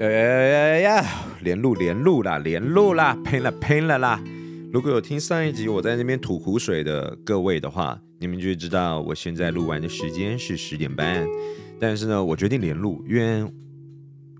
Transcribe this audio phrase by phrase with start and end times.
[0.00, 1.04] 呀呀呀呀！
[1.42, 4.22] 连录连录啦，连录啦，拼了拼了啦！
[4.72, 11.26] 如果有听上一集我在那边吐苦水的各位的话，你们就知道我现在录完的时间是十点半。
[11.78, 13.44] 但是呢，我决定连录，因为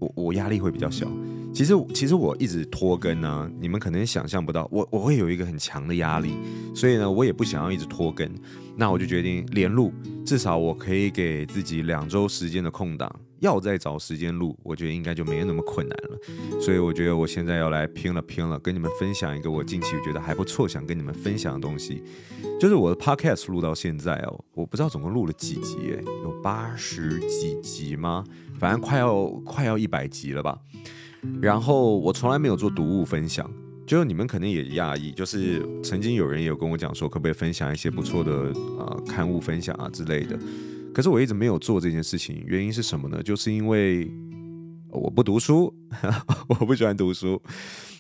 [0.03, 1.07] 我我压力会比较小。
[1.55, 6.34] 其实其实我一直拖更呢，你们可能想象不到，我我会有一个很强的压力，
[6.75, 8.29] 所以呢，我也不想要一直拖更。
[8.75, 9.93] 那我就决定连录，
[10.25, 13.15] 至少我可以给自己两周时间的空档。
[13.41, 16.61] 要再找时间录，我觉得应该就没有那么困难了。
[16.61, 22.03] 所以我觉得我现在要来拼了拼了，跟你们分享一个我近期觉得还不错，想跟你们分享的东西，
[22.61, 25.77] 就是我的 podcast 录到现在哦，我不知道总共录了几集，
[26.23, 28.25] 有八十几集吗？
[28.62, 30.57] 反正快要快要一百集了吧。
[31.41, 33.51] 然后我从来没有做读物分享，
[33.84, 38.33] 就是你们肯定也讶异，就是曾经有人也有跟我讲说，可不可以分享一些不错的
[38.79, 40.39] 呃刊物分享啊之类的。
[40.95, 43.20] 可是我一直没有做这件事情，原因是什么呢？
[43.20, 44.09] 就是因为
[44.92, 45.74] 我不读书，
[46.48, 47.41] 我不喜欢读书。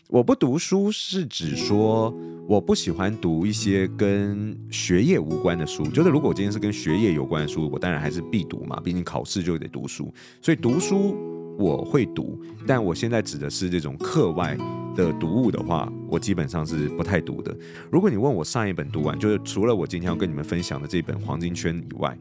[0.08, 2.14] 我不读书是指说
[2.46, 5.84] 我不喜欢读一些跟学业无关的书。
[5.86, 10.12] 就是如果我今天是跟学业有关的书，我当然还是必读嘛，毕竟考试就得读书。
[10.42, 11.16] 所以读书
[11.58, 14.56] 我会读，但我现在指的是这种课外。
[14.94, 17.56] 的读物的话，我基本上是不太读的。
[17.90, 22.14] 如果你问我上一本读完，就是除了我今天要跟你们分享的这本《黄金圈》以外，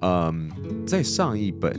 [0.00, 0.50] 嗯，
[0.86, 1.78] 在上一本，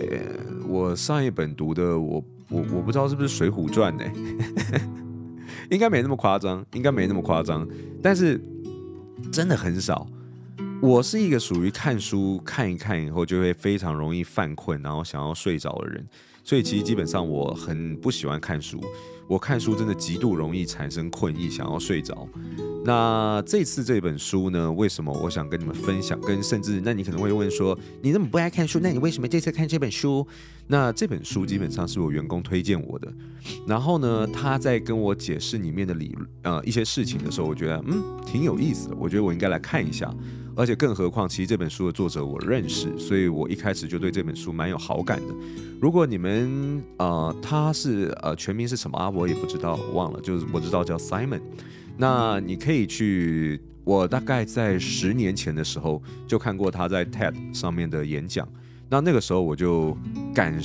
[0.00, 4.04] 呃，我上一本读的，我我我不知道是不是《水浒传》呢？
[5.70, 7.66] 应该没那么夸张，应该没那么夸张，
[8.02, 8.40] 但是
[9.32, 10.06] 真的很少。
[10.82, 16.04] 我是一个属于看书看一看以后就会非常容易犯困，然后想要睡着的人，
[16.42, 18.78] 所以其实基本上我很不喜欢看书。
[19.26, 22.28] 我看书真的极度容易产生困意，想要睡着。
[22.84, 24.70] 那这次这本书呢？
[24.70, 26.20] 为什么我想跟你们分享？
[26.20, 30.26] 跟甚至，那你可能会问说，你那么不爱看书，那你为什么这次看这本书？
[30.66, 33.10] 那这本书基本上是我员工推荐我的。
[33.66, 38.96] 然后呢，他在跟我解释里面的理呃一些事情的时候，我觉得嗯挺有意思的。
[38.96, 40.14] 我觉得我应该来看一下。
[40.56, 45.34] 而且更何况，其实这本书的作者我认识，所以我一开始就对这本书蛮有好感的。
[45.80, 49.10] 如果你们呃他是呃全名是什么啊？
[49.10, 50.20] 我也不知道，忘了。
[50.20, 51.40] 就是我知道叫 Simon。
[51.96, 58.48] 那你可以去，我大概在十年前的时候就看过他在 TED 上面的演讲。
[58.88, 59.96] 那那个时候我就
[60.34, 60.58] 感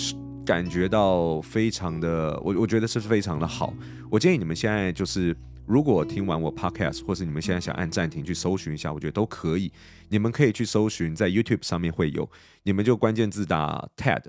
[0.45, 3.73] 感觉到非常的，我我觉得是非常的好。
[4.09, 5.35] 我建议你们现在就是。
[5.69, 9.72] 如果听完我 podcast，或是你们现在想按暂停去搜寻一下，我觉得都可以。
[10.07, 12.28] 你们可以去搜寻，在 YouTube 上面会有，
[12.63, 14.24] 你们就关键字打 TED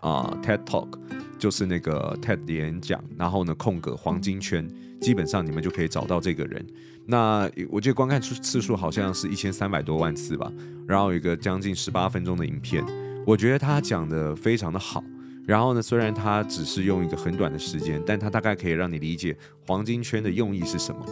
[0.00, 0.98] 啊、TED Talk，
[1.38, 4.66] 就是那个 TED 演讲，然后呢空格黄金圈，
[4.98, 6.66] 基本上你们就可以找到这个人。
[7.04, 10.50] 那我记得观看次次数好像是一千三百多万次吧，
[10.88, 12.82] 然后有一个将近十八分钟的影片，
[13.26, 15.04] 我觉得他讲的非常的好。
[15.46, 21.06] 然后呢，虽然它只是用一个很短的时间，但它大概可以让你理解黄金圈的用意是什么。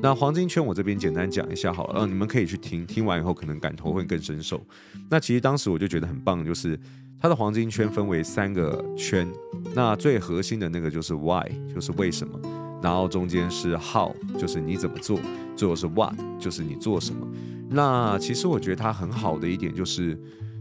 [0.00, 4.64] 那黄金圈我这边简单讲一下好了，嗯，你们可以去听，听完以后可能感同会更深受。
[5.10, 6.78] 那其实当时我就觉得很棒，就是
[7.20, 9.28] 它的黄金圈分为三个圈，
[9.74, 12.40] 那最核心的那个就是 why，就是为什么，
[12.80, 15.18] 然后中间是 how，就是你怎么做，
[15.56, 17.26] 最后是 what，就是你做什么。
[17.68, 20.16] 那其实我觉得它很好的一点就是。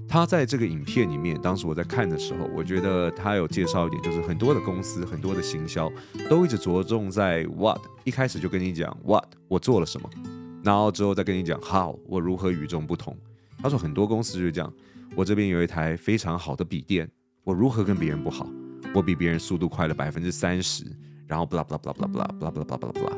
[0.10, 5.88] 他在这个影片里面，当时我在看的时候，我觉得他有介绍一点，就是很多的公司、很多的行销
[6.28, 10.10] 都一直着重在 what，一开始就跟你讲 what，我做了什么，
[10.64, 13.16] 然后之后再跟你讲 how，我如何与众不同。
[13.62, 14.74] 他说很多公司就是这样，
[15.16, 17.08] 我这边有一台非常好的笔电，
[17.44, 18.50] 我如何跟别人不好？
[18.96, 20.86] 我比别人速度快了百分之三十，
[21.28, 23.18] 然后 blah blah blah blah blah blah blah blah blah blah。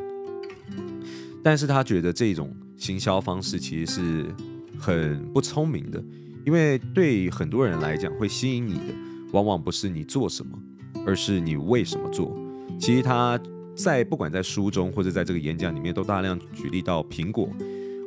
[1.42, 4.36] 但是他觉得这种行销方式其实是
[4.78, 6.04] 很不聪明的。
[6.46, 8.94] 因为对很多人来讲，会吸引你的
[9.32, 10.58] 往往不是你做什么，
[11.06, 12.36] 而是你为什么做。
[12.80, 13.40] 其实他
[13.76, 17.50] 在不管在书中或者在这个演讲里面，都大量举例到苹果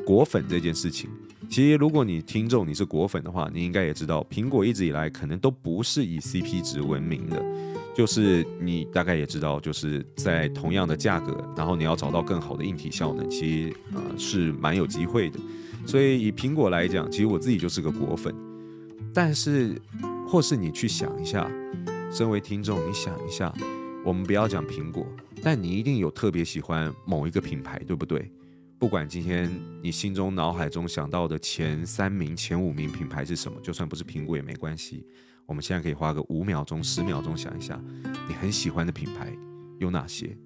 [0.06, 1.09] 果粉这件事情。
[1.49, 7.45] 其实如果你听众你是果粉的话，你应该也知道，苹果一直以来可能都不是以 CP 值闻名的。
[7.95, 15.39] 就是你大概也知道，就是在同样的价格，然后你要找到更好的硬体效能，其实呃是蛮有机会的。
[15.86, 18.34] 所以以苹果来讲，其实我自己就是个果粉。
[19.13, 19.81] 但是，
[20.27, 21.48] 或是你去想一下，
[22.10, 23.53] 身为听众，你想一下，
[24.04, 25.07] 我们不要讲苹果，
[25.41, 28.33] 但你一定有特别喜欢某一个品牌，对不对？
[28.77, 29.48] 不管今天
[29.81, 35.07] 你心中脑海中想到的前三名、前五名品牌是什么，就算不是苹果也没关系。
[35.47, 37.80] 我们现在可以花个五秒钟、十秒钟想一下，
[38.27, 39.33] 你很喜欢的品牌
[39.78, 40.37] 有哪些？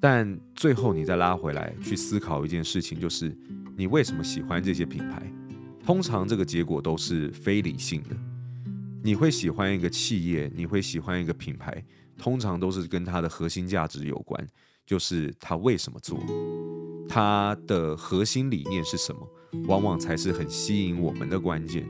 [0.00, 3.36] 但最后你再拉回来去思考一件事情，就是。
[3.78, 5.22] 你为什么喜欢这些品牌？
[5.86, 8.16] 通常这个结果都是非理性的。
[9.04, 11.80] 你会喜欢一个企业，你会喜欢一个品牌，
[12.18, 14.44] 通常都是跟它的核心价值有关，
[14.84, 16.18] 就是它为什么做，
[17.08, 19.20] 它的核心理念是什么，
[19.68, 21.88] 往往才是很吸引我们的关键。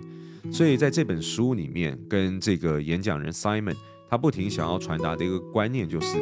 [0.53, 3.75] 所以在这本书里面，跟这个演讲人 Simon，
[4.11, 6.19] 他不停想要传达的一个观念，就是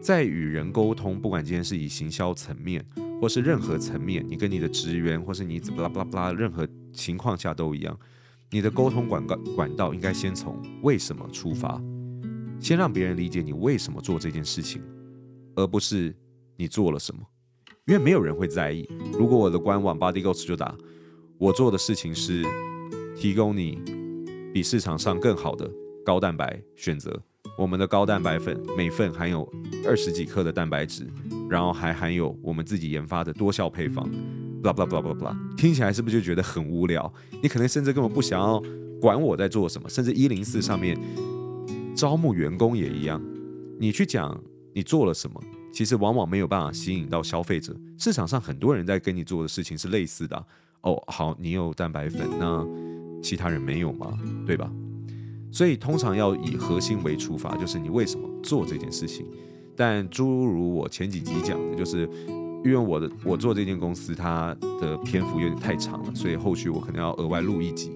[0.00, 2.84] 在与人沟通，不管今天是以行销层面，
[3.20, 7.98] 或是任何层面，你跟你的职员，或是你巴拉巴拉巴拉，任何情况下都一样，
[8.50, 11.80] 你的沟通管道管道应该先从为什么出发，
[12.58, 14.82] 先让别人理解你为什么做这件事情，
[15.54, 16.16] 而不是
[16.56, 17.20] 你做了什么，
[17.86, 18.88] 因为没有人会在意。
[19.12, 20.74] 如果我的官网 Body Goals 就打
[21.38, 22.44] 我做的事情是。
[23.16, 23.78] 提供你
[24.54, 25.70] 比市场上更好的
[26.06, 27.22] 高蛋白选择。
[27.58, 29.46] 我们的高蛋白粉每份含有
[29.84, 31.06] 二十几克的蛋白质，
[31.50, 34.08] 然后还含有我们自己研发的多效配方。
[34.62, 37.12] blah blah blah blah blah，听起来是不是就觉得很无聊？
[37.42, 38.62] 你可能甚至根本不想要
[39.00, 40.96] 管我在做什么，甚至一零四上面
[41.94, 43.20] 招募员工也一样。
[43.78, 44.38] 你去讲
[44.74, 45.42] 你做了什么，
[45.72, 47.74] 其实往往没有办法吸引到消费者。
[47.98, 50.44] 市场上很多人在跟你做的事情是类似的啊。
[50.82, 52.66] 哦，好，你有蛋白粉，那。
[53.22, 54.18] 其他人没有吗？
[54.46, 54.72] 对吧？
[55.52, 59.26] 所以通常要以核心为出发，就是你为什么做这件事情。
[59.80, 62.06] 但诸如我前几集讲的，就是
[62.62, 67.90] 因为我的我做这间公司，它的篇幅有点太长了，所以后续我可能要额外录一集。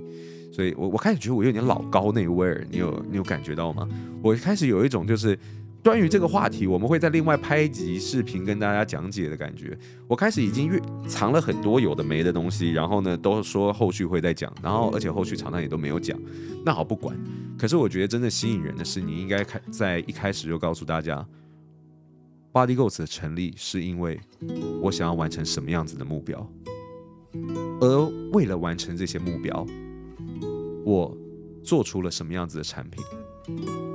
[0.50, 3.86] 所以我我开始觉得我有点老高那味儿，你有你有感觉到吗？
[4.22, 5.38] 我开始有一种就是。
[5.84, 9.78] 关于这个话题，我们会在另外拍一集视频跟大家讲解的感觉。
[10.08, 16.18] 我开始已经越藏了很多有的没的东西，然后呢，都说后续会再讲，然后而且后续常常也都没有讲。
[16.64, 17.14] 那好，不管。
[17.58, 21.22] 可是我觉得真的吸引人的是，你应该开在一开始就告诉大家
[22.54, 24.20] ，Body Goals 的成立是因为
[24.80, 26.48] 我想要完成什么样子的目标，
[27.80, 29.66] 而为了完成这些目标，
[30.84, 31.18] 我
[31.64, 33.02] 做出了什么样子的产品。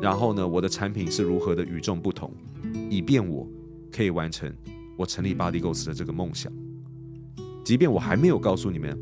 [0.01, 2.33] 然后呢，我的产品是如何的与众不同，
[2.89, 3.47] 以便我
[3.89, 4.53] 可以完成
[4.97, 6.51] 我成立 Body Goals 的这个梦想。
[7.63, 8.99] 即便我还没有告诉你们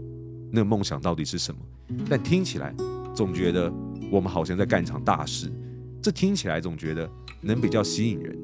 [0.51, 1.59] 那个梦想到底是什么，
[2.07, 2.75] 但听起来
[3.15, 3.73] 总觉得
[4.11, 5.51] 我们好像在干一场大事。
[5.99, 7.09] 这听起来总觉得
[7.41, 8.37] 能比较吸引人，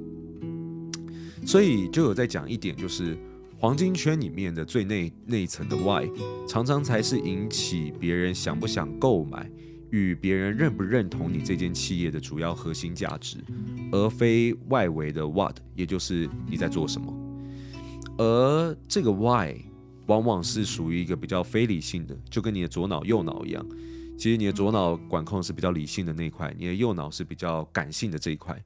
[1.45, 3.17] 所以就有在讲一点，就是
[3.59, 6.09] 黄金圈里面的最内内层的 Why，
[6.47, 9.49] 常常才是引起别人想不想购买。
[9.89, 13.37] 与别人认不认同你这间企业的主要核心价值，
[13.91, 17.13] 而非外围的 what，也就是你在做什么。
[18.17, 19.55] 而这个 why
[20.07, 23.63] 往往是属于一个比较非理性的，就跟你的左脑右脑一样。
[24.17, 28.59] 其实你的左脑管控是比较理性的那一块，你的右脑是比较感性的这一块。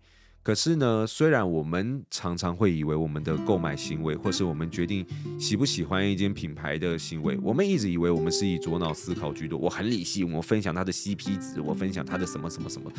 [0.47, 5.05] 可是呢，虽然我们常常会以为我们的购买行为，或是我们决定
[5.37, 9.59] 喜不喜欢一间品牌的行为，我们一直以为我们是以左脑思考居多。
[9.59, 12.89] 我很理性，我分享它的 CP 值，我分享它的什么什么什么。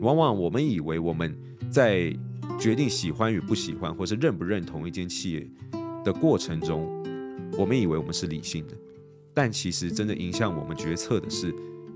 [0.00, 1.36] 往往我们以为我们
[1.70, 2.10] 在
[2.58, 5.46] 决定喜欢与不喜欢，或是认不认同一间企业
[6.06, 6.88] 的过程中，
[7.58, 8.74] 我们以为我们是理性的，
[9.34, 11.54] 但其实真的影响我们决策的是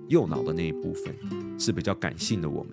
[0.08, 1.16] 右脑的那一部分，
[1.58, 2.72] 是比较感性的我们。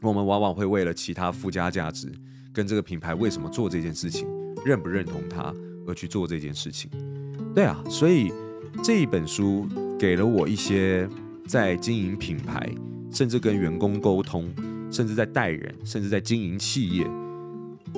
[0.00, 2.10] 我们往往会为了其他附加价值，
[2.52, 4.28] 跟这个品牌为什么做这件事情，
[4.64, 5.52] 认不认同它
[5.86, 6.90] 而去做这件事情。
[7.54, 8.32] 对啊，所以
[8.82, 9.66] 这一本书
[9.98, 11.08] 给了我一些
[11.46, 12.70] 在经营品牌，
[13.10, 14.48] 甚至跟员工沟通，
[14.90, 17.04] 甚至在带人，甚至在经营企业，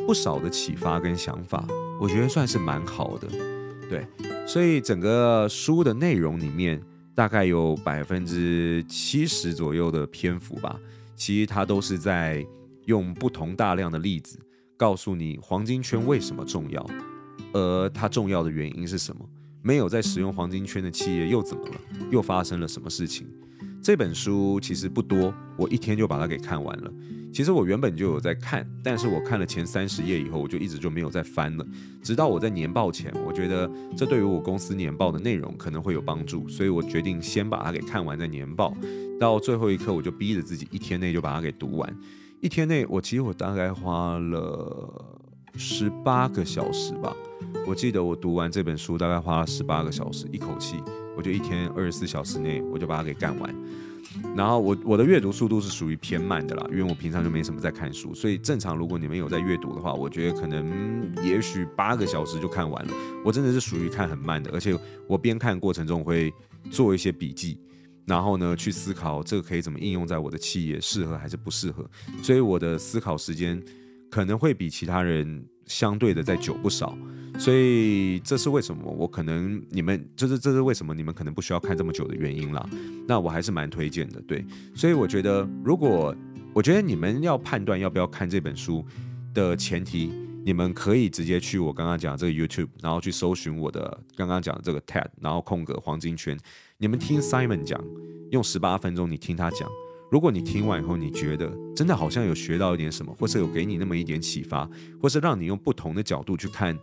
[0.07, 1.67] 不少的启发跟想法，
[2.01, 3.29] 我觉得算是蛮好的。
[3.91, 4.07] 对，
[4.47, 6.81] 所以整个书的内容里面，
[7.15, 10.79] 大概有百分之七十左右的篇幅吧。
[11.21, 12.43] 其实它都是在
[12.87, 14.39] 用不同大量的例子
[14.75, 16.85] 告诉你黄金圈为什么重要，
[17.53, 19.29] 而它重要的原因是什么？
[19.61, 21.75] 没有在使用黄金圈的企业又怎么了？
[22.11, 23.27] 又发生了什么事情？
[23.83, 26.91] 这本书其实不多，我一天就把它给看完了。
[27.31, 31.67] 其实我原本就有在看，但是我看了前三十页以后，我就一直就没有再翻了。
[32.03, 38.75] 直到我在年报前，我觉得这对于我公司年报的内容可能会有帮助，所以我决定先把它给看完再年报。
[39.21, 41.97] 到最后一刻，我就逼着自己一天内就把它给读完。
[42.41, 45.15] 一天内，我其实我大概花了
[45.57, 47.15] 十八个小时吧。
[47.67, 50.83] 我记得我读完这本书大概花了十八个小时，一口气，
[51.15, 53.55] 我就一天二十四小时内我就把它给干完。
[54.35, 62.93] 然后我我的阅读速度是属于偏慢的啦，因为我平常就没什么在看书，所以正常如果你们有在阅读的话，我觉得可能也许八个小时就看完了。
[63.23, 64.75] 我真的是属于看很慢的，而且
[65.07, 66.33] 我边看过程中会
[66.71, 67.61] 做一些笔记，
[68.11, 71.89] 然后呢去思考这个可以怎么应用在我的企业，适合还是不适合。
[72.21, 73.63] 所以我的思考时间
[74.11, 76.99] 可能会比其他人相对的再久不少。
[77.39, 82.69] 所以这是为什么我可能你们就是这是为什么你们可能不需要看这么久的原因啦。
[83.07, 84.45] 那我还是蛮推荐的，对。
[84.75, 86.13] 所以我觉得，如果
[86.53, 88.85] 我觉得你们要判断要不要看这本书
[89.33, 90.13] 的前提，
[90.45, 96.37] 你们可以直接去我刚刚讲这个 YouTube，然后去搜寻我的刚刚讲的这个 TED，然后空格黄金圈。
[96.83, 97.79] 你们听 Simon 讲，
[98.31, 99.69] 用十八分钟，你听他讲。
[100.11, 104.67] 如果你听完以后，你觉得真的好像有学到一点什么，或是有给你那么一点启发，
[104.99, 106.75] 或是让你用不同的角度去看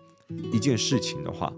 [0.54, 1.52] 一件事情的话，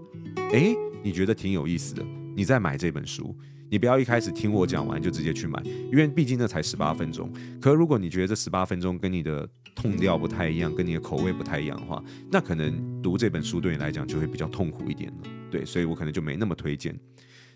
[0.52, 2.02] 诶，你觉得挺有意思的，
[2.34, 3.36] 你再买这本书。
[3.68, 7.30] 你不要一开始听我讲完就直接去买，因为毕竟那才十八分钟。
[7.60, 15.28] 可如果你觉得这十八分钟跟你的痛调不太一样，跟你的口味不太一样的话，那可能读这本书对你来讲就会比较痛苦一点了。
[15.50, 16.98] 对，所以我可能就没那么推荐。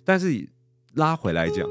[0.07, 0.47] 但是
[0.97, 1.69] 拉回来讲，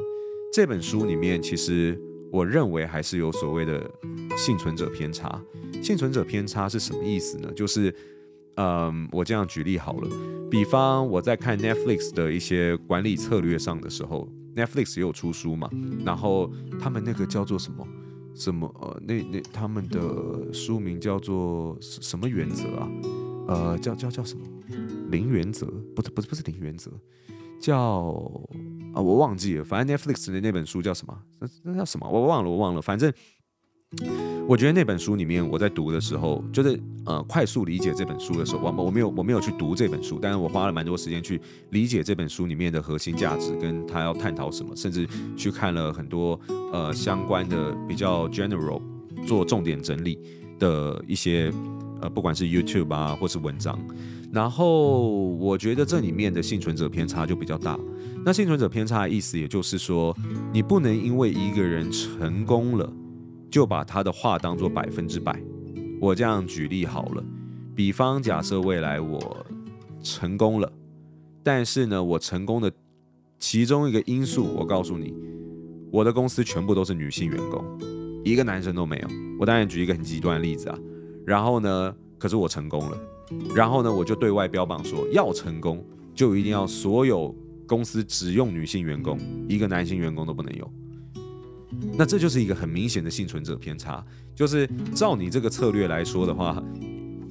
[0.52, 2.00] 这本书里面其实
[2.32, 3.90] 我认为还是有所谓的
[4.38, 5.42] 幸存者偏差。
[5.82, 7.52] 幸存者偏差是什么意思呢？
[7.54, 7.94] 就是。
[8.56, 10.10] 嗯，我这样举例好了，
[10.48, 15.68] 比方我在看 Netflix 的一些管理策略上的时候，Netflix 也有出书嘛，
[16.06, 17.84] 然后他们那个叫做什么
[18.36, 22.92] 什么呃，那那他们的书名叫做什么原则啊？
[23.48, 24.46] 呃，叫叫叫什么？
[25.10, 25.66] 零原则？
[25.96, 26.92] 不是不是不是零原则，
[27.64, 28.20] 叫
[28.94, 31.18] 啊我忘记了，反正 Netflix 的那本书叫什么？
[31.40, 32.06] 那那叫什么？
[32.10, 33.12] 我忘了我忘了，反正。
[34.48, 41.40] 我觉得那本书里面，我在读的时候，就是呃，快速理解这本书的时候，我我没有我没有去读这本书，但是我花了蛮多时间去
[41.70, 46.38] 理解这本书里面的核心价值，跟他要探讨什么，甚至去看了很多
[46.74, 48.82] 呃相关的比较 general
[49.28, 50.20] 做重点整理
[50.58, 51.54] 的一些
[52.02, 53.80] 呃，不管是 YouTube 啊，或是文章，
[54.34, 57.80] 然后我觉得这里面的幸存者偏差就比较大。
[58.26, 60.14] 那幸存者偏差的意思，也就是说，
[60.52, 62.92] 你不能因为一个人成功了。
[63.52, 65.40] 就把他的话当做百分之百。
[66.02, 67.24] 我这样举例好了，
[67.76, 69.46] 比方假设未来我
[70.02, 70.74] 成功了，
[71.44, 72.72] 但是呢，我成功的
[73.38, 75.14] 其中一个因素，我告诉你，
[75.92, 77.64] 我的公司全部都是女性员工，
[78.26, 79.08] 一个男生都没有。
[79.40, 80.80] 我当然举一个很极端的例子啊。
[81.24, 82.98] 然后呢，可是我成功了，
[83.56, 90.72] 然后呢，我就对外标榜说，要成功就一定要所有公司只用女性员工，一个男性员工都不能有。
[91.98, 96.64] 那这就是一个很明显的幸存者偏差，就是照你这个策略来说的话，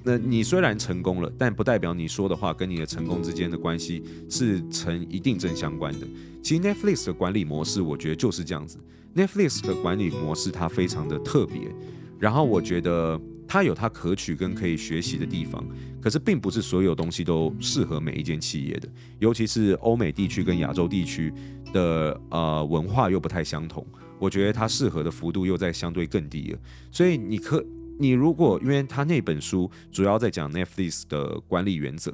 [0.03, 6.07] 那你虽然成功了，但不代表你说的话跟你的成功之间的关系是成一定正相关的。
[6.43, 8.79] 其实 Netflix 的管理模式，我觉得就是这样子。
[9.15, 11.73] Netflix 的管理模式它非常的特别，
[12.19, 13.21] 然后我觉得
[13.53, 15.63] 它有它可取跟可以学习的地方，
[16.01, 21.31] 可是并不是所有东西都适合每一间企业的，尤其是欧美地区跟亚洲地区
[21.71, 23.87] 的呃文化又不太相同。
[24.19, 26.59] 我觉得它适合的幅度又在相对更低了，
[26.91, 27.63] 所以你可
[27.99, 32.11] 你如果因为他那本书主要在讲 Netflix 的管理原则，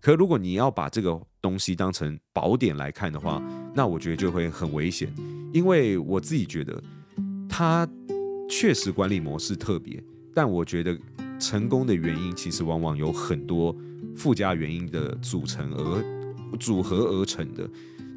[0.00, 3.42] 可如果你要把这个东西当成宝典来看的话，
[3.74, 5.12] 那我觉得就会很危险，
[5.52, 6.80] 因为我自己觉得
[7.48, 7.88] 它
[8.48, 10.00] 确实管理模式特别，
[10.36, 10.94] 但我觉得
[11.40, 13.74] 成功的原因其实往往有很多
[14.14, 16.04] 附加原因的组成而
[16.60, 17.66] 组合而成的。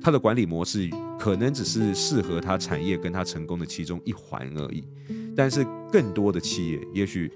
[0.01, 4.83] 它的管理模式可能只是适合它产业跟它成功的其中一环而已，
[5.33, 7.31] 但是更多的企业，也许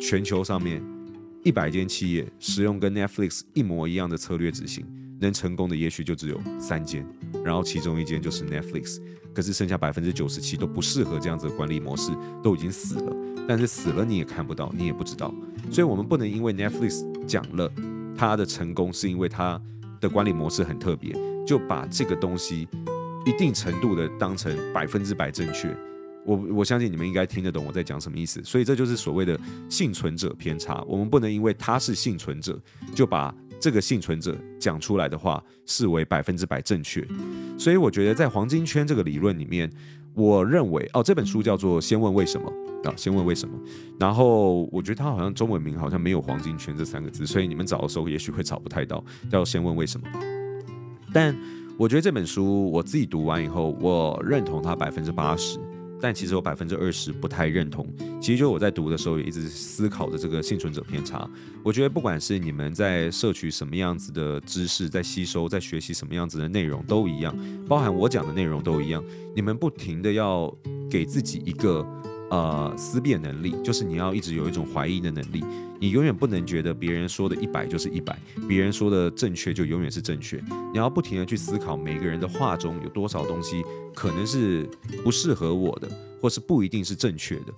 [0.00, 0.82] 全球上面
[1.44, 4.84] 一百间企业使用跟 Netflix 一模一样的策略执行，
[5.20, 7.06] 能成功的也许就只有三间，
[7.44, 9.00] 然后其中一间就是 Netflix，
[9.32, 12.10] 可是剩下百分之九十七都不适合这样子的管理模式，
[12.42, 13.16] 都已经死了，
[13.48, 15.34] 但是死了你也看不到，你也不知道，
[15.70, 17.70] 所以我们不能因为 Netflix 讲了
[18.16, 19.60] 它的成功是因为它
[20.00, 21.14] 的管理模式很特别。
[21.46, 22.66] 就把这个东西
[23.26, 25.68] 一定程度的当成百分之百正确，
[26.24, 30.82] 我我相信你们应该听得懂我在讲什么意思，所以这就是所谓的幸存者偏差。
[30.88, 32.58] 我们不能因为他是幸存者，
[32.94, 37.06] 就把这个幸存者讲出来的话视为百分之百正确。
[37.58, 39.70] 所以我觉得在黄金圈这个理论里面，
[40.14, 42.52] 我认为哦，这本书叫做《先问为什么》
[42.88, 43.58] 啊，先问为什么。
[43.98, 50.06] 然后我觉得它好像中文名好像没有黄金圈这三个字，所以你们找的时候也许会找不太到，叫《先问为什么》。
[51.12, 51.36] 但
[51.76, 55.58] 我觉得这本书我自己读完以后，我认同它百分之八十，
[56.00, 57.86] 但其实有百分之二十不太认同。
[58.20, 61.28] 其实就我在读的时候也一直思考着这个幸存者偏差。
[61.62, 67.36] 我觉得不管是你们在摄取什么样子的知识，在吸收、在学习什么样子的内容都一样，
[67.68, 69.04] 包含我讲的内容都一样。
[69.34, 70.54] 你们不停的要
[70.90, 71.86] 给自己一个。
[72.34, 75.44] 呃，思辨能力就是你要一直有一种怀疑的能力，
[75.78, 80.42] 你永远不能觉得别人说的一百就是一百，别人说的正确就永远是正确。
[80.72, 83.62] 你要不停的去思考每个人的话中有多少东西
[83.94, 84.68] 可能是
[85.04, 85.88] 不适合我的，
[86.20, 87.54] 或是不一定是正确的。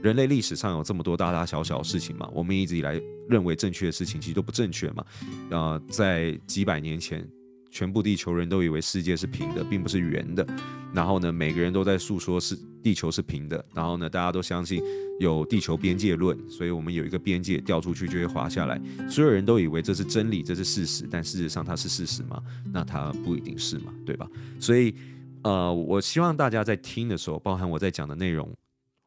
[0.00, 5.04] 人类历史上有这么多大大小小的事情嘛，我们一直以来认为正确的事情其实都不正确嘛。
[5.50, 7.26] 呃，在几百年前，
[7.70, 10.46] 全部地球人都以为世界是平的，并不是圆的。
[10.92, 13.64] 然后呢，每个人都在诉说是地球是平的。
[13.74, 14.82] 然后呢，大家都相信
[15.20, 18.80] 有地球边界论，所以我们有一个边界掉出去就会滑下来。
[19.08, 22.42] 所有人都以为这是真理，这是事实，但事实上它是事实吗？
[22.72, 24.26] 那它不一定是嘛，对吧？
[24.58, 24.94] 所以，
[25.42, 28.52] 呃，我希望大家在听的时候，包含我在讲的内容。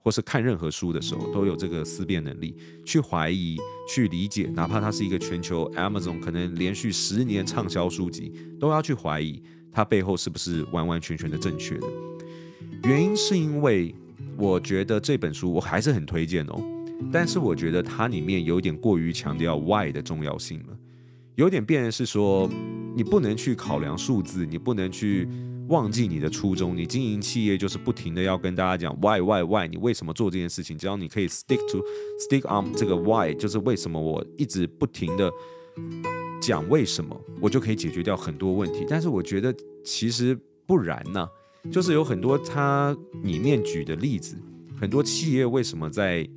[0.03, 2.53] 或是看任何书的时候，都有这个思辨能力，
[2.85, 3.57] 去怀疑、
[3.87, 9.41] 去理解，哪怕它是一个全球 Amazon 可能连续十年畅销书籍，都要去怀疑
[9.71, 11.87] 它背后是不是完完全全的正确的。
[12.83, 13.95] 原因是因为
[14.37, 16.61] 我觉得这本书我还是很推荐哦，
[17.09, 20.77] 但是我觉得它里面有点过于强调 Why 的重要性了，
[21.35, 22.49] 有点变成是说
[22.93, 25.29] 你不能去考量数字，你不能去。
[25.73, 30.77] 忘记你的初衷，你经营企业就是不停的要跟大家讲 why why why，你为什么做这件事情？
[30.77, 31.83] 只要你可以 stick to
[32.29, 35.31] stick on 这个 why，就是为什么我一直不停的
[36.39, 38.85] 讲为什么，我就可以解决掉很多问题。
[38.87, 39.51] 但是我觉得
[39.83, 40.37] 其实
[40.67, 41.27] 不然呢、
[41.71, 44.37] 就是有很多他里面举的例子，
[44.79, 46.29] 很多企业为什么在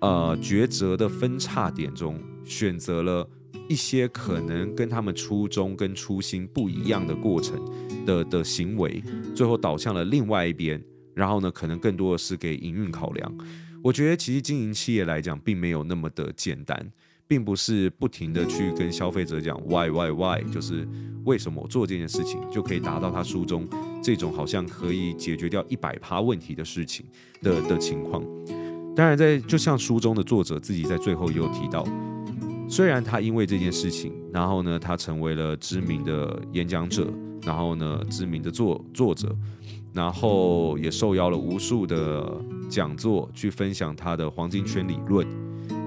[0.00, 3.30] 呃抉择的分叉点中选择了。
[3.68, 7.58] 一些可能跟他们初衷跟初心不一样的过程
[8.04, 9.02] 的的行为，
[9.34, 10.82] 最后导向了另外一边，
[11.14, 13.34] 然后呢，可能更多的是给营运考量。
[13.82, 16.90] 我觉得其实经营企业来讲，并没有那么的简单，
[17.26, 20.86] 并不是不停的去跟消费者讲 why why why，就是
[21.24, 23.68] 为什么我做这件事情就可以达到他书中
[24.02, 27.04] 这种好像可以解决掉一百趴问题的事情
[27.42, 28.22] 的的情况。
[28.96, 31.86] 当然，在就像书中的作者自己在最后也有提到。
[32.74, 37.08] 虽然他因为这件事情，然后呢，他成为了知名的演讲者，
[37.46, 39.32] 然后呢，知名的作作者，
[39.92, 42.28] 然后也受邀了无数的
[42.68, 45.24] 讲座去分享他的黄金圈理论，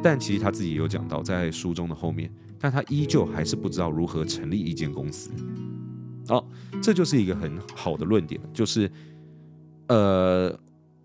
[0.02, 5.30] 但其实他自己也有讲到，在书中的后面，但他依旧还是不知道如何成立一间公司。
[6.30, 6.42] 哦，
[6.82, 8.90] 这就是一个很好的论点，就是，
[9.90, 10.58] 呃。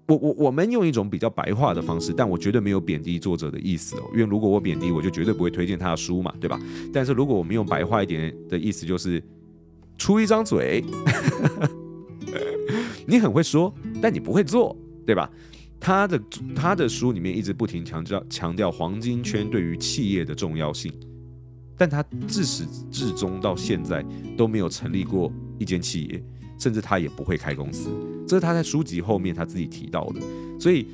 [0.06, 6.60] 我我我们用一种比较白话的方式，但我绝对没有贬低作者的意思哦，因为如果我贬低，我就绝对不会推荐他的书嘛，对吧？
[6.92, 9.22] 但是如果我们用白话一点的意思，就是
[9.96, 10.84] 出一张嘴，
[13.06, 14.76] 你很会说，但你不会做，
[15.06, 15.30] 对吧？
[15.78, 16.20] 他的
[16.54, 20.92] 他的书里面一直不停强调强调黄金圈对于企业的重要性，
[21.76, 24.04] 但他自始至终到现在
[24.36, 26.22] 都没有成立过一间企业。
[26.62, 27.90] 甚至他也不会开公司，
[28.24, 30.20] 这是他在书籍后面他自己提到的，
[30.60, 30.86] 所以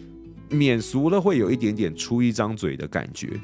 [0.49, 3.39] 免俗了会有一点点出一张嘴的感觉，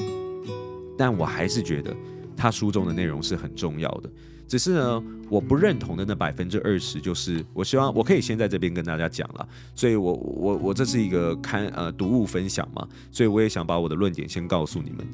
[0.97, 1.95] 但我还是觉得
[2.35, 4.11] 他书中的内容是很重要的。
[4.49, 15.07] 只是呢，我不认同的那百分之二十，就是我希望我可以先在这边跟大家讲了，所以我我我这是一个看呃读物分享嘛，所以我也想把我的论点先告诉你们，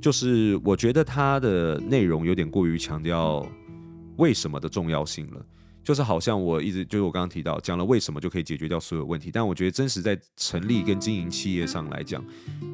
[0.00, 3.46] 就是我觉得他的内容有点过于强调
[4.16, 5.46] 为什么的重要性了。
[5.86, 12.20] 就是好像我一直就是我刚刚提到讲了为什么就可以解决掉所有问题，但我觉得真实在成立跟经营企业上来讲，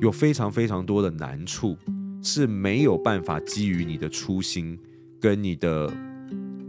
[0.00, 1.76] 有非常非常多的难处
[2.22, 4.78] 是没有办法基于你的初心
[5.20, 5.92] 跟你的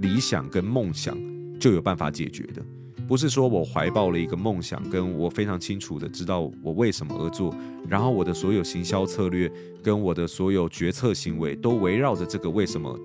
[0.01, 1.17] 理想跟梦想
[1.57, 2.61] 就有办法解决的。
[3.07, 7.55] 不是说我怀抱了一个梦想，跟我非常清楚的知道我为什么而做，
[7.87, 9.49] 然后我的所有行销策略
[9.81, 12.99] 跟我的所有决策行为都围绕着这个为什么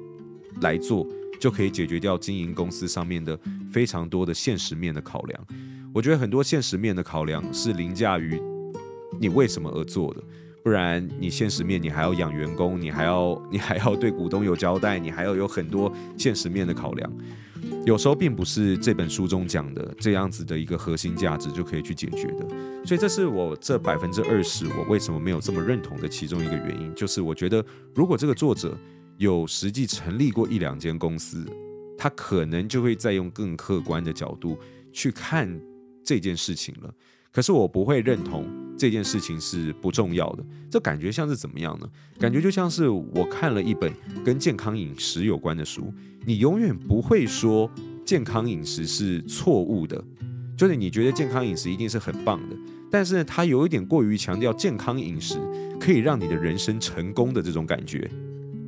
[0.60, 1.06] 来做。
[1.40, 3.38] 就可以解决掉经营公司上面的
[3.70, 5.46] 非常多的现实面的考量。
[5.94, 8.42] 我觉得很多现实面的考量是凌驾于
[9.20, 10.20] 你为什么而做的，
[10.64, 17.08] 不然你现实面你还要养员工，你还要你还要对股东有交代，你还要有很多现实面的考量。
[17.86, 22.48] 有时候并不是这本书中讲的这样子的一个核心价值就可以去解决的。
[22.84, 28.76] 所以这是我这百分之二十我为什么没有这么认同的其中一个原因，就是我觉得如果这个作者。
[29.18, 31.44] 有实际成立过一两间公司，
[31.98, 34.56] 他可能就会再用更客观的角度
[34.92, 35.60] 去看
[36.04, 36.94] 这件事情了。
[37.32, 38.46] 可是我不会认同
[38.78, 40.46] 这件事情是不重要的。
[40.70, 41.88] 这感觉像是怎么样呢？
[42.18, 43.92] 感觉就像是我看了一本
[44.24, 45.92] 跟健康饮食有关的书，
[46.24, 47.68] 你永远不会说
[48.04, 50.02] 健康饮食是错误的，
[50.56, 52.56] 就是你觉得健康饮食一定是很棒的，
[52.88, 55.38] 但是呢，它有一点过于强调健康饮食
[55.80, 58.08] 可以让你的人生成功的这种感觉。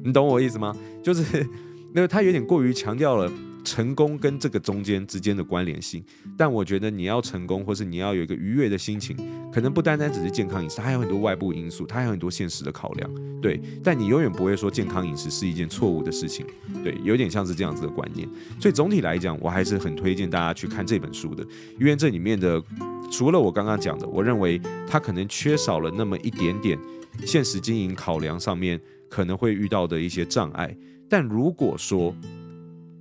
[0.05, 0.75] 你懂我意思吗？
[1.03, 1.47] 就是
[1.93, 3.31] 那个他有点过于强调了
[3.63, 6.03] 成功跟这个中间之间的关联性，
[6.37, 9.17] 但我觉得你要成功，或是你要有一个愉悦的心情，
[9.53, 13.11] 可能不单单只是健康饮食，它还有很多外部因素，它还有很多现实的考量。
[13.43, 16.47] 对，但你永远不会说健康饮食是一件错误的事情。
[16.83, 18.27] 对，有点像是这样子的观念。
[18.59, 21.45] 所以总体来讲，我还是很推荐大家去看这本书的，
[21.79, 22.63] 因为这里面的
[23.11, 26.79] 除了我刚刚讲的，我认为它可能缺少了那么一点点
[27.27, 30.75] 现实经营考量上面可能会遇到的一些障碍。
[31.09, 32.15] 但如果说，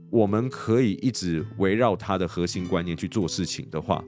[0.10, 4.04] 我们可以一直围绕他的核心观念去做事情的话，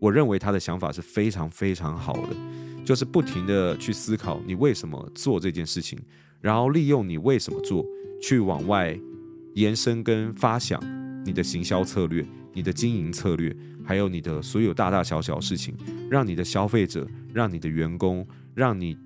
[0.00, 2.36] 我认为他的想法是非常非常好的，
[2.84, 5.98] 就是不停的去思考你为什么做这件事情，
[6.40, 7.84] 然后利用你为什么做
[8.22, 8.96] 去往外
[9.54, 10.80] 延伸跟发想
[11.26, 15.74] 你的行销策略、你的经营策略，还有你的所有大大小小事情，
[16.08, 18.96] 让你的消费者、让你的员工、让你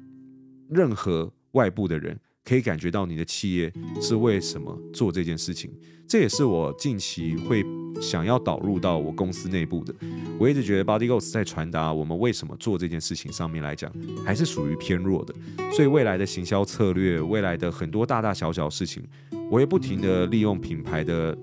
[0.69, 2.21] 任何外部的人。
[2.45, 5.71] 可以感觉到你的企业是为什么做这件事情，
[6.07, 7.65] 这也是我近期会
[8.03, 9.95] 想要导入到我公司内部的。
[10.39, 13.91] 我一直觉得 Body Goals 在传达我们为什么做这件事情上面来讲，
[14.27, 15.35] 还是属于偏弱的。
[15.73, 19.03] 所以未来的行销策略，未来的很多大大小小事情，
[19.51, 21.37] 我会不停地利用品牌的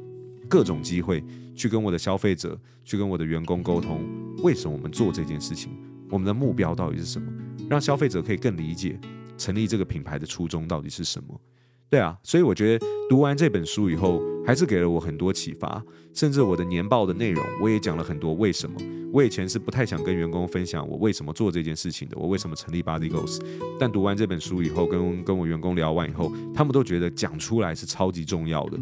[0.48, 1.24] 各种机会，
[1.56, 4.02] 去跟我的消费者，去跟我的员工沟通，
[4.44, 5.72] 为什么我们做这件事情，
[6.12, 7.28] 我们的目标到底是什么，
[7.68, 9.00] 让消费者可以更理解。
[9.42, 11.42] 成立这个品牌的初衷到底是什么？
[11.90, 15.84] 对啊，所以我觉得读完这本书以后，还是给了我很多启发。
[16.14, 18.80] 甚至我的年报的内容，我也讲了很多为什么。
[19.12, 23.42] 我以前是不太想跟员工分享我为什么做这件事情的，我为什么成立 Body Goals。
[23.80, 28.80] 但读完这本书以后，跟跟我员工聊完以后，他们都觉得讲出来是超级重要的，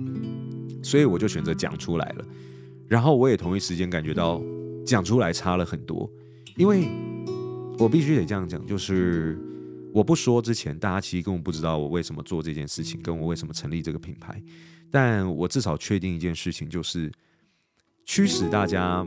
[0.84, 2.26] 所以我就选择讲出来了。
[2.88, 4.40] 然后我也同一时间感觉到
[4.86, 6.08] 讲出来差了很多，
[6.58, 6.88] 因为
[7.80, 9.49] 我必须得这样讲，就是。
[9.94, 14.42] 我不说之前，大家其实根本不知道我为什么做这件事情，跟我为什么成立这个品牌。
[14.92, 17.12] 但我至少确定一件事情，就是
[18.06, 19.06] 驱使大家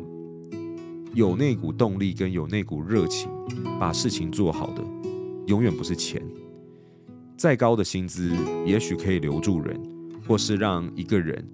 [1.15, 3.29] 有那股动力跟有那股热情，
[3.79, 4.85] 把事情做好的，
[5.47, 6.23] 永远不是钱。
[7.37, 8.33] 再高的薪资，
[8.65, 9.81] 也许可以留住人，
[10.27, 11.45] 或是让一个人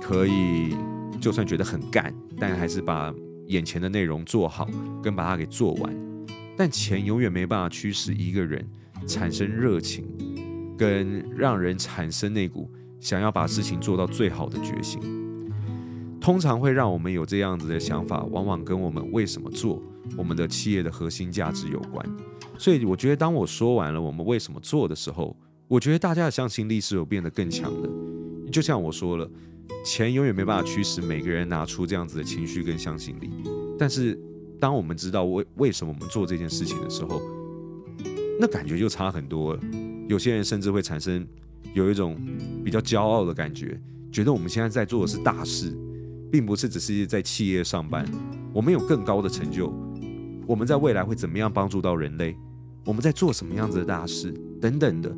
[0.00, 0.76] 可以
[1.20, 3.14] 就算觉得很干，但还是把
[3.46, 4.68] 眼前的内容做好，
[5.02, 6.15] 跟把它给做完。
[6.56, 8.66] 但钱永远没办法驱使一个人
[9.06, 10.06] 产生热情，
[10.78, 15.00] 跟让人产生那股想要把事情做到最好的决心。
[16.18, 19.80] 通常会让我们有这样子的想法，往往跟我们为什么做
[20.16, 22.04] 我们的企业的核心价值有关。
[22.58, 25.36] 所以，我觉得当我说完了我们为什么做的时候，
[25.68, 27.90] 我觉得大家的向心力是有变得更强的。
[28.50, 29.30] 就像我说了，
[29.84, 33.30] 钱永远没办法驱使每个人拿出这样子的情绪跟向心力，
[33.78, 34.18] 但是。
[34.58, 37.20] 当我们知道为为什么我们做这件事情的时候，
[38.40, 39.60] 那感觉就差很多了。
[40.08, 41.26] 有些人甚至会产生
[41.74, 42.16] 有一种
[42.64, 45.76] 比较骄傲的感觉，觉得我们现在在做的是大事，
[46.30, 48.06] 并不是只是在企业上班。
[48.52, 49.72] 我们有更高的成就，
[50.46, 52.36] 我们在未来会怎么样帮助到人类？
[52.84, 55.14] 我们在做什么样子的大事等等的。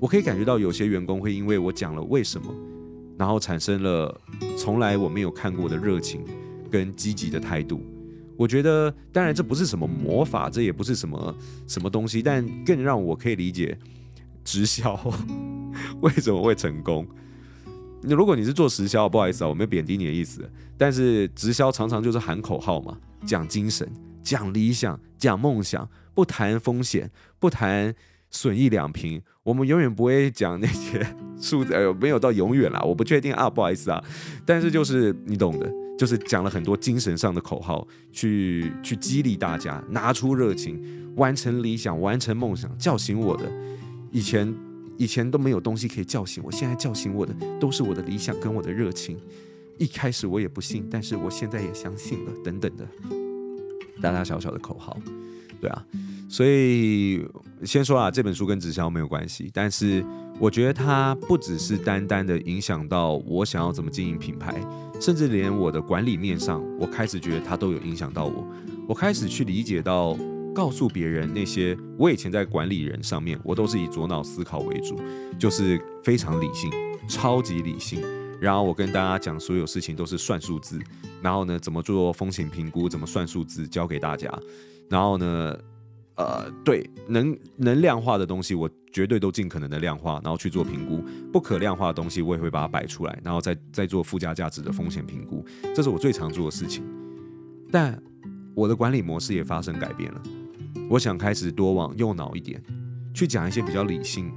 [0.00, 2.52] 我可以感觉到有些员工会因为我讲了为什么，
[3.16, 4.20] 然后产生了
[4.56, 6.24] 从来我没有看过的热情
[6.70, 7.80] 跟积极的态度。
[8.36, 11.34] 我觉得，当然这不是什么魔法，这也不是什么
[11.66, 13.76] 什么东西，但更让我可以理解
[14.42, 14.98] 直销
[16.00, 17.06] 为什么会成功。
[18.02, 23.88] 那如果你是做直销，不好意思啊，我没有贬低你的意思，但是直销常常就是喊口号嘛，讲精神，
[24.22, 27.94] 讲理想，讲梦想，不谈风险，不谈
[28.28, 31.06] 损益两平，我们永远不会讲那些
[31.40, 34.02] 数字，呃，没有到永远啦，我不确定啊，不好意思啊，
[34.44, 35.81] 但是就是你懂的。
[36.02, 40.82] 就是讲了很多精神上的口号，去去激励大家拿出热情，
[41.14, 43.48] 完成理想，完成梦想，叫醒我的。
[44.10, 44.52] 以前
[44.98, 49.16] 以前都没有东西可以叫醒我，现在叫醒我的都是我的理想跟我的热情。
[49.78, 52.32] 一开始我也不信，但是我现在也相信了。
[52.42, 52.84] 等等的
[54.00, 54.98] 大大小小的口号，
[55.60, 55.86] 对啊。
[56.28, 57.24] 所以
[57.62, 60.04] 先说啊，这本书跟直销没有关系，但是
[60.40, 64.60] 我觉得它不只是单单的影响到我想要怎么经营品牌，
[65.02, 68.46] 甚至连我的管理面上，我开始觉得它都有影响到我。
[68.86, 70.16] 我开始去理解到，
[70.54, 74.96] 告诉别人那些我以前在管理人上面，我都是以左脑思考为主，
[75.40, 76.70] 就是非常理性，
[77.08, 78.00] 超级理性。
[78.40, 80.78] 然后我跟大家讲，所有事情都是算数字，
[81.20, 84.32] 然后呢，怎么做风险评估，怎么算数字，教给大家，
[84.88, 85.58] 然后呢。
[86.16, 95.42] 呃，对，能能量化的东西，我绝对都尽可能的量化，然后去做评估；不可量化的东西，我也会把它摆出来，然后再再做附加价值的风险评估。
[95.74, 96.84] 这是我最常做的事情。
[97.70, 98.00] 但
[98.54, 100.22] 我的管理模式也发生改变了，
[100.90, 102.62] 我想开始多往右脑一点，
[103.14, 104.28] 去讲一些比较理性，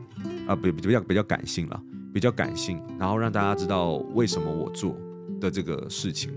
[0.48, 1.84] 啊、呃，比比较比较感性了，
[2.14, 4.96] 比较感性，然后让大家知道为什么我做
[5.42, 6.32] 的这个事情。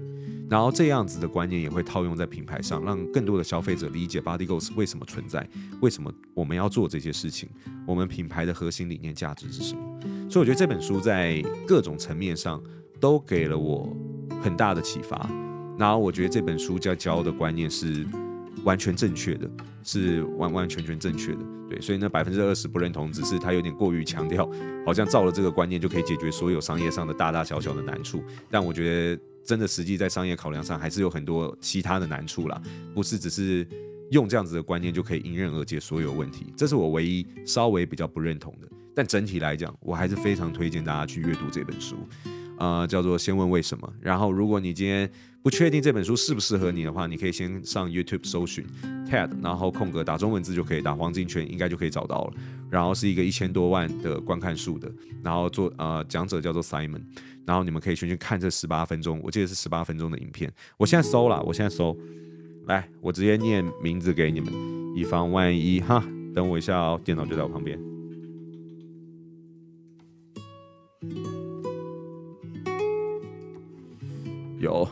[0.51, 5.47] 然后这样子的观念也会套用在品牌上，让更多的消费者理解 Body Ghost 为什么存在，
[5.83, 7.49] 为什么我们要做这些事情，
[7.87, 9.83] 我们品牌的核心理念价值是什么。
[10.31, 12.63] 所以我觉得这本书在各种层面上
[12.99, 13.95] 都给了我
[14.43, 15.29] 很大的启发。
[15.79, 18.07] 然后我觉得这本书教教的观念是
[18.65, 19.51] 完全正确的，
[19.85, 21.41] 是完完全全正确的。
[21.69, 24.51] 对，所以那百分之二十不认同，只是他有点过于强调，
[24.87, 28.25] 好像照了这个观念就可以解决所有商业上的大大小小的难处。
[28.51, 29.23] 但我觉得。
[29.49, 32.61] 真的，实际在商业考量上，还是有很多其他的难处啦，
[32.95, 33.67] 不是只是
[34.11, 36.53] 用这样子的观念就可以迎刃而解所有问题。
[36.55, 38.69] 这是我唯一稍微比较不认同的。
[38.95, 41.97] 但整体来讲，我还是非常推荐大家去阅读这本书，
[42.59, 43.91] 呃，叫做《先问为什么》。
[44.03, 45.11] 然后，如果你今天
[45.43, 48.67] 不确定这本书适不适合你的话，你可以先上 YouTube 搜寻
[49.09, 52.35] TED，然后空格打中文字就可以打黄金圈，应该就可以找到了。
[52.69, 57.01] 然后是一个一千多万的观看数的，然后做呃讲者叫做 Simon。
[57.49, 60.53] 然后你们可以先去看这十八分钟，我记得是十八分钟的影片。
[60.77, 61.97] 我现在搜了，我现在搜，
[62.67, 64.53] 来，我直接念名字给你们，
[64.95, 66.05] 以防万一哈。
[66.35, 67.81] 等我一下哦，电脑就在我旁边。
[74.59, 74.87] 有，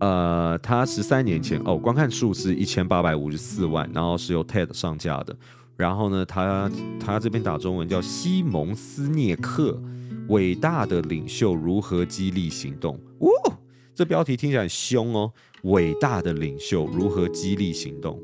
[0.00, 5.36] 呃，他十三年前哦，观看数是一千八百五十四万，然后是由 TED 上架的。
[5.76, 9.78] 然后呢，他他这边打中文叫西蒙斯涅克。
[10.28, 12.98] 伟大的领袖如何激励行动？
[13.18, 13.28] 哦，
[13.94, 15.32] 这标题听起来很凶哦。
[15.62, 18.20] 伟大的领袖如何激励行动？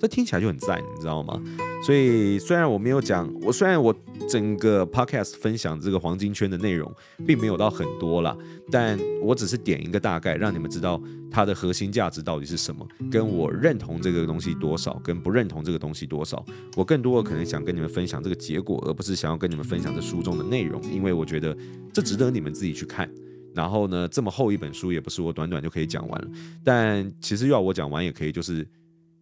[0.00, 1.40] 这听起来就很赞，你知道吗？
[1.84, 3.94] 所以虽然我没有讲，我虽然我
[4.28, 6.90] 整个 podcast 分享这个黄金圈的内容
[7.26, 8.36] 并没有到很多啦，
[8.70, 16.44] 但我只是点一个大概，让你们知道它的核心价值到底是什么，跟我认同这个东西多少，跟不认同这个东西多少。
[16.76, 21.56] 我更多的可能想跟你们分享这个结果，而不是想要跟你们分享这书中的内容，因为我觉得
[21.92, 23.10] 这值得你们自己去看。
[23.54, 26.28] 然后呢，这么厚一本书也不是我短短就可以讲完了，
[26.62, 28.66] 但其实要我讲完也可以，就是。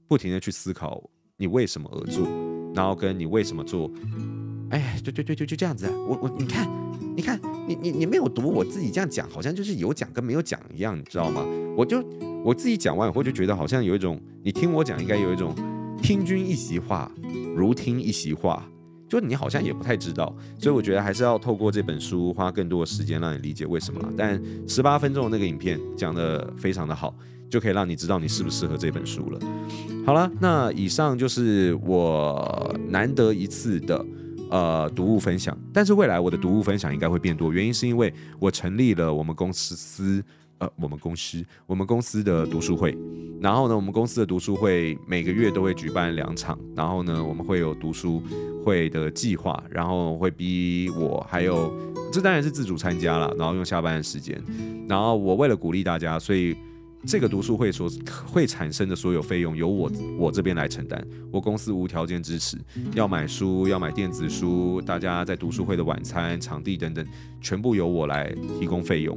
[0.09, 1.03] 不停的去思考
[1.37, 2.27] 你为什么而做，
[2.75, 3.91] 然后跟你为什么做，
[4.71, 5.89] 哎，对对对，就就这样子。
[5.91, 6.69] 我我你看，
[7.15, 11.45] 你看，你你你没有读，我自己这样讲，好像就是有讲跟没有讲一样，你知道吗？
[11.77, 12.03] 我就
[12.43, 15.55] 我自己讲完以后就觉得好像有一种，你听我讲应该有一种
[16.03, 17.13] 听君一席话，
[17.55, 18.67] 如听一席话，
[19.09, 24.13] 就你好像也不太知道，所以我觉得还是要透过这本书花更多的时间让你理解为什么了。
[24.17, 27.15] 但十八分钟的那个影片讲得非常的好。
[27.51, 29.41] 就可以让你知道你适不适合这本书了。
[30.05, 34.05] 好了，那以上就是我难得一次的
[34.51, 35.57] 呃读物分享。
[35.73, 40.23] 但是未来我的读物分享应该会变多，原因是因为我成立了我们公司
[40.59, 42.97] 呃我们公司我们公司的读书会。
[43.41, 46.59] 然后呢，我们公司的读书会每个月都会举办两场。
[46.75, 48.23] 然后呢，我们会有读书
[48.65, 51.73] 会的计划，然后会逼我还有
[52.13, 54.43] 这当然是自主参加了，然后用下班的时间。
[54.89, 56.57] 然后我为了鼓励大家，所以。
[57.07, 57.89] 这个读书会所
[58.27, 62.59] 会产生的所有费用由我我这边来承担，我公司无条件支持，
[62.93, 67.07] 要买书要买电子书，大家在读书会的晚餐、场地等等，
[67.41, 69.17] 全部由我来提供费用。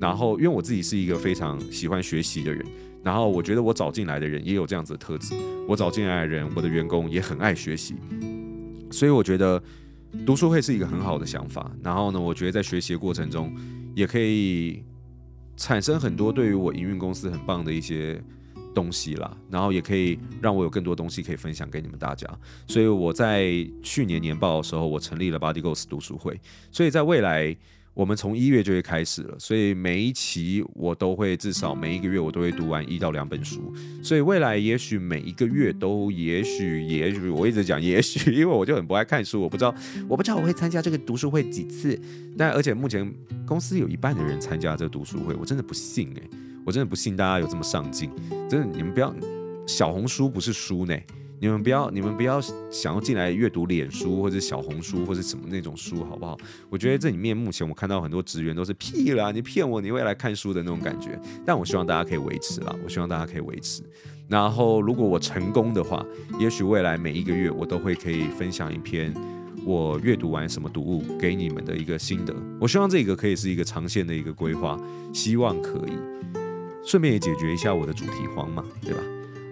[0.00, 2.64] 然后，因为我自己是一个非常喜欢学习的人，
[3.02, 5.34] 然后我觉得我找进来的人也有这样子的特质，
[5.68, 7.94] 我找进来的人，我的员工也很爱学习，
[8.90, 9.62] 所以我觉得
[10.24, 11.70] 读书会是一个很好的想法。
[11.82, 13.54] 然后呢，我觉得在学习的过程中
[13.94, 14.82] 也可以。
[15.60, 18.22] 产生很多对于我营运公司很棒的一些
[18.72, 22.28] 东西啦，然后也可以让我有更多东西可以分享给你们大家。
[22.68, 26.40] 所以我在去年年报的时候，我成立了 Body Ghost 读书会。
[26.70, 27.56] 所以在未来。
[27.98, 39.74] 我们从一月就会开始了，所以每一期我都会至少每一个月我都会读完一到两本书，所以未来也许每一个月都，也许也许我一直讲也许，因为我就很不爱看书，我不知道
[40.08, 42.00] 我不知道我会参加这个读书会几次，
[42.36, 43.12] 但而且目前
[43.44, 46.22] 公司有一半的人参加这个读书会，我真的不信诶，
[46.64, 48.08] 我真的不信大家有这么上进，
[48.48, 49.12] 真的你们不要
[49.66, 50.96] 小红书不是书呢。
[51.40, 56.36] 你们不要，你们不要想要进来阅读脸书或者小红书或者什么那种书，好不好？
[56.68, 61.20] 我觉得这里面目前我看到很多职员都是屁啦，你骗我，你会来看书的那种感觉。
[61.46, 63.82] 但我希望大家可以维持啦，我希望大家可以维持。
[64.28, 66.04] 然后如果我成功的话，
[66.40, 69.14] 也许未来每一个月我都会可以分享一篇
[69.64, 72.34] 我阅读完什么读物给你们的一个心得。
[72.60, 74.78] 我希望这个可以是一个长线的一个规划，
[75.14, 75.92] 希望可以
[76.84, 79.00] 顺便也解决一下我的主题荒嘛，对吧？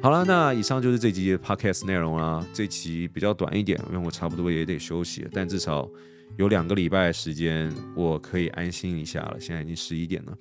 [0.06, 2.40] 好了，那以上就是这集 podcast 内容啦。
[2.52, 5.90] 这期比较短一点，因为我差不多也得休息，但至少
[6.36, 9.36] 有两个礼拜时间，我可以安心一下了。
[9.40, 10.32] 现在已经十一点了。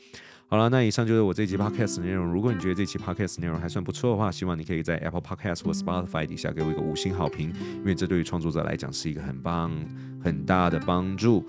[0.46, 2.32] 好了，那以上就是我这集 podcast 内容。
[2.32, 9.76] 如果你觉得这期 podcast 内容还算不错的话，希望你可以在 Apple Podcast 或 Spotify 底下给我一个五星好评，因为这对于创作者来讲是一个很棒、
[10.24, 11.44] 很大的帮助。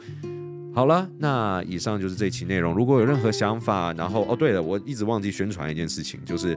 [0.77, 2.75] 好了，那以上就是这期内容。
[2.75, 6.55] 如果有任何想法，然后哦，对了，我一直忘记宣传一件事情，就是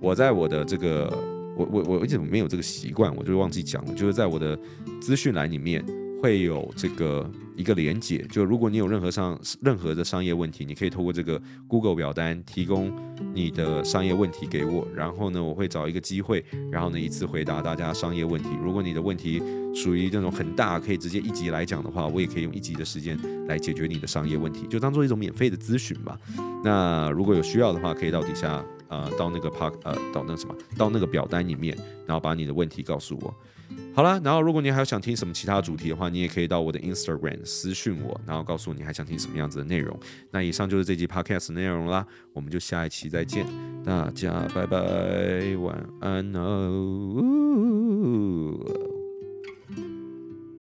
[0.00, 1.08] 我在我的这个，
[1.56, 4.58] 我我我为什么没有这个习惯，我就忘记讲了，就是在我的
[5.00, 5.84] 资讯栏里面
[6.20, 7.28] 会有这个。
[7.56, 12.90] 一个连接，就如果你有任何上任何的商业问题，你可以透过这个 Google 表单提供
[13.34, 18.48] 你的商业问题给我，然后呢，我会找一个机会，然后呢，一次回答大家商业问题。
[18.62, 19.42] 如果你的问题
[19.74, 26.18] 属于那种很大，可以直接一集来讲的话，我也可以用一集的时间来解决你的商业问题，就当做一种免费的咨询吧。
[26.64, 33.34] 那如果有需要的话，可以到底下呃到那个 Park 呃到那什么到那个表单里面，然后把你的问题告诉我。
[33.94, 39.98] 好了，然后如果你还有想听什么其他主题的话，你也可以到我的 Instagram 私信我，然后告诉我你还想听什么样子的内容。
[40.30, 43.46] 那以上就是这集 Podcast 内容啦，我们就下一期再见，
[43.84, 47.20] 大家拜拜，晚安哦。